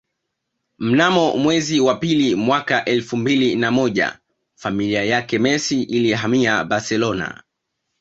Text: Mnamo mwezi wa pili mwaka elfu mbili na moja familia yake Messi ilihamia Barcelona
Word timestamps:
Mnamo 0.79 1.37
mwezi 1.37 1.79
wa 1.79 1.95
pili 1.95 2.35
mwaka 2.35 2.85
elfu 2.85 3.17
mbili 3.17 3.55
na 3.55 3.71
moja 3.71 4.19
familia 4.55 5.03
yake 5.03 5.39
Messi 5.39 5.83
ilihamia 5.83 6.63
Barcelona 6.63 7.43